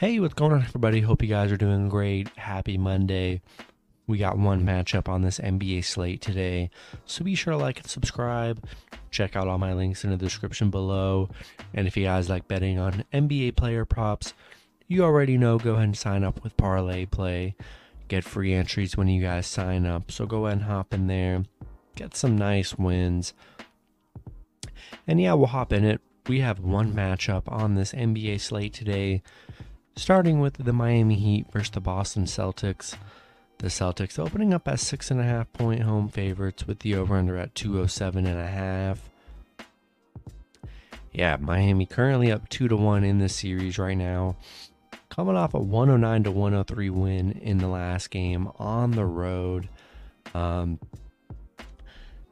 Hey, 0.00 0.18
what's 0.18 0.32
going 0.32 0.52
on, 0.52 0.62
everybody? 0.62 1.02
Hope 1.02 1.20
you 1.20 1.28
guys 1.28 1.52
are 1.52 1.58
doing 1.58 1.90
great. 1.90 2.30
Happy 2.38 2.78
Monday. 2.78 3.42
We 4.06 4.16
got 4.16 4.38
one 4.38 4.64
matchup 4.64 5.10
on 5.10 5.20
this 5.20 5.38
NBA 5.38 5.84
slate 5.84 6.22
today, 6.22 6.70
so 7.04 7.22
be 7.22 7.34
sure 7.34 7.52
to 7.52 7.58
like 7.58 7.80
and 7.80 7.86
subscribe. 7.86 8.66
Check 9.10 9.36
out 9.36 9.46
all 9.46 9.58
my 9.58 9.74
links 9.74 10.02
in 10.02 10.08
the 10.08 10.16
description 10.16 10.70
below. 10.70 11.28
And 11.74 11.86
if 11.86 11.98
you 11.98 12.04
guys 12.04 12.30
like 12.30 12.48
betting 12.48 12.78
on 12.78 13.04
NBA 13.12 13.56
player 13.56 13.84
props, 13.84 14.32
you 14.88 15.04
already 15.04 15.36
know, 15.36 15.58
go 15.58 15.72
ahead 15.72 15.84
and 15.84 15.98
sign 15.98 16.24
up 16.24 16.42
with 16.42 16.56
Parlay 16.56 17.04
Play. 17.04 17.54
Get 18.08 18.24
free 18.24 18.54
entries 18.54 18.96
when 18.96 19.08
you 19.08 19.20
guys 19.20 19.46
sign 19.46 19.84
up. 19.84 20.10
So 20.10 20.24
go 20.24 20.46
ahead 20.46 20.60
and 20.60 20.66
hop 20.66 20.94
in 20.94 21.08
there, 21.08 21.44
get 21.94 22.16
some 22.16 22.38
nice 22.38 22.78
wins. 22.78 23.34
And 25.06 25.20
yeah, 25.20 25.34
we'll 25.34 25.48
hop 25.48 25.74
in 25.74 25.84
it. 25.84 26.00
We 26.26 26.40
have 26.40 26.58
one 26.58 26.94
matchup 26.94 27.42
on 27.52 27.74
this 27.74 27.92
NBA 27.92 28.40
slate 28.40 28.72
today, 28.72 29.22
starting 29.96 30.40
with 30.40 30.54
the 30.54 30.72
Miami 30.72 31.16
Heat 31.16 31.46
versus 31.52 31.70
the 31.70 31.80
Boston 31.80 32.24
Celtics. 32.24 32.96
The 33.58 33.68
Celtics 33.68 34.18
opening 34.18 34.54
up 34.54 34.66
as 34.66 34.80
six 34.80 35.10
and 35.10 35.20
a 35.20 35.24
half 35.24 35.52
point 35.52 35.82
home 35.82 36.08
favorites 36.08 36.66
with 36.66 36.80
the 36.80 36.94
over 36.94 37.16
under 37.16 37.36
at 37.36 37.54
207 37.54 38.26
and 38.26 38.38
a 38.38 38.46
half. 38.46 39.10
Yeah, 41.12 41.36
Miami 41.40 41.86
currently 41.86 42.32
up 42.32 42.48
two 42.48 42.68
to 42.68 42.76
one 42.76 43.04
in 43.04 43.18
this 43.18 43.36
series 43.36 43.78
right 43.78 43.96
now 43.96 44.36
coming 45.10 45.36
off 45.36 45.52
a 45.52 45.58
109 45.58 46.22
to 46.22 46.30
103 46.30 46.90
win 46.90 47.32
in 47.32 47.58
the 47.58 47.68
last 47.68 48.10
game 48.10 48.48
on 48.58 48.92
the 48.92 49.04
road. 49.04 49.68
Um, 50.32 50.78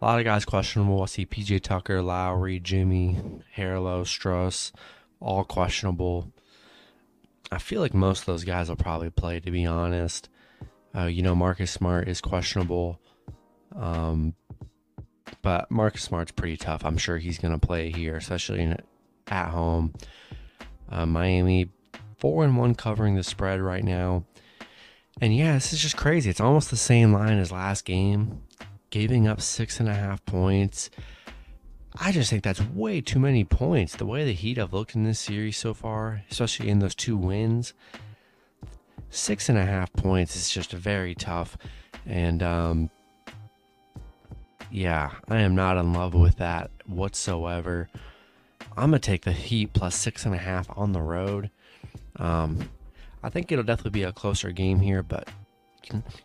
a 0.00 0.04
lot 0.04 0.18
of 0.18 0.24
guys 0.24 0.44
questionable. 0.44 1.02
I 1.02 1.06
see 1.06 1.26
PJ 1.26 1.62
Tucker, 1.62 2.00
Lowry, 2.00 2.60
Jimmy, 2.60 3.18
Herro, 3.56 4.04
Strus, 4.04 4.70
all 5.20 5.44
questionable. 5.44 6.32
I 7.50 7.58
feel 7.58 7.80
like 7.80 7.94
most 7.94 8.20
of 8.20 8.26
those 8.26 8.44
guys 8.44 8.68
will 8.68 8.76
probably 8.76 9.10
play, 9.10 9.40
to 9.40 9.50
be 9.50 9.64
honest. 9.64 10.28
Uh, 10.94 11.04
you 11.04 11.22
know, 11.22 11.34
Marcus 11.34 11.70
Smart 11.70 12.08
is 12.08 12.20
questionable. 12.20 13.00
Um, 13.74 14.34
but 15.42 15.70
Marcus 15.70 16.02
Smart's 16.02 16.32
pretty 16.32 16.56
tough. 16.56 16.84
I'm 16.84 16.98
sure 16.98 17.18
he's 17.18 17.38
going 17.38 17.58
to 17.58 17.66
play 17.66 17.90
here, 17.90 18.16
especially 18.16 18.62
in, 18.62 18.76
at 19.28 19.50
home. 19.50 19.94
Uh, 20.90 21.06
Miami 21.06 21.70
four 22.18 22.44
and 22.44 22.56
one 22.56 22.74
covering 22.74 23.14
the 23.14 23.22
spread 23.22 23.60
right 23.60 23.84
now. 23.84 24.24
And 25.20 25.36
yeah, 25.36 25.54
this 25.54 25.72
is 25.72 25.80
just 25.80 25.96
crazy. 25.96 26.30
It's 26.30 26.40
almost 26.40 26.70
the 26.70 26.76
same 26.76 27.12
line 27.12 27.38
as 27.38 27.52
last 27.52 27.84
game, 27.84 28.42
giving 28.90 29.26
up 29.26 29.40
six 29.40 29.80
and 29.80 29.88
a 29.88 29.94
half 29.94 30.24
points. 30.24 30.90
I 31.96 32.12
just 32.12 32.30
think 32.30 32.42
that's 32.42 32.60
way 32.60 33.00
too 33.00 33.18
many 33.18 33.44
points. 33.44 33.96
The 33.96 34.06
way 34.06 34.24
the 34.24 34.32
Heat 34.32 34.56
have 34.56 34.72
looked 34.72 34.94
in 34.94 35.04
this 35.04 35.18
series 35.18 35.56
so 35.56 35.74
far, 35.74 36.22
especially 36.30 36.68
in 36.68 36.78
those 36.78 36.94
two 36.94 37.16
wins, 37.16 37.72
six 39.10 39.48
and 39.48 39.58
a 39.58 39.64
half 39.64 39.92
points 39.92 40.36
is 40.36 40.50
just 40.50 40.72
very 40.72 41.14
tough. 41.14 41.56
And 42.06 42.42
um, 42.42 42.90
yeah, 44.70 45.12
I 45.28 45.40
am 45.40 45.54
not 45.54 45.76
in 45.76 45.92
love 45.92 46.14
with 46.14 46.36
that 46.36 46.70
whatsoever. 46.86 47.88
I'm 48.76 48.90
gonna 48.90 48.98
take 48.98 49.24
the 49.24 49.32
Heat 49.32 49.72
plus 49.72 49.96
six 49.96 50.24
and 50.24 50.34
a 50.34 50.38
half 50.38 50.68
on 50.76 50.92
the 50.92 51.02
road. 51.02 51.50
Um, 52.16 52.68
I 53.22 53.30
think 53.30 53.50
it'll 53.50 53.64
definitely 53.64 53.98
be 53.98 54.04
a 54.04 54.12
closer 54.12 54.50
game 54.50 54.80
here, 54.80 55.02
but 55.02 55.28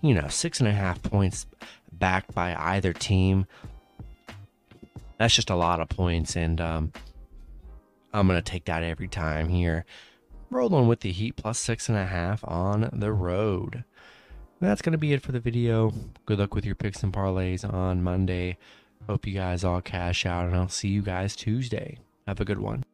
you 0.00 0.14
know, 0.14 0.28
six 0.28 0.60
and 0.60 0.68
a 0.68 0.72
half 0.72 1.02
points 1.02 1.46
backed 1.92 2.34
by 2.34 2.54
either 2.54 2.92
team. 2.92 3.46
That's 5.18 5.34
just 5.34 5.50
a 5.50 5.56
lot 5.56 5.80
of 5.80 5.88
points, 5.88 6.36
and 6.36 6.60
um, 6.60 6.92
I'm 8.12 8.26
gonna 8.26 8.42
take 8.42 8.64
that 8.66 8.82
every 8.82 9.08
time 9.08 9.48
here. 9.48 9.84
Rolling 10.50 10.88
with 10.88 11.00
the 11.00 11.12
Heat 11.12 11.36
plus 11.36 11.58
six 11.58 11.88
and 11.88 11.98
a 11.98 12.06
half 12.06 12.44
on 12.44 12.88
the 12.92 13.12
road. 13.12 13.84
That's 14.60 14.80
gonna 14.80 14.98
be 14.98 15.12
it 15.12 15.22
for 15.22 15.32
the 15.32 15.40
video. 15.40 15.92
Good 16.24 16.38
luck 16.38 16.54
with 16.54 16.64
your 16.64 16.74
picks 16.74 17.02
and 17.02 17.12
parlays 17.12 17.70
on 17.70 18.02
Monday. 18.02 18.56
Hope 19.06 19.26
you 19.26 19.34
guys 19.34 19.64
all 19.64 19.82
cash 19.82 20.24
out, 20.24 20.46
and 20.46 20.56
I'll 20.56 20.68
see 20.68 20.88
you 20.88 21.02
guys 21.02 21.36
Tuesday. 21.36 21.98
Have 22.26 22.40
a 22.40 22.44
good 22.44 22.58
one. 22.58 22.85